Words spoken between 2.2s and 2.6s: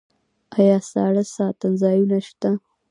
شته؟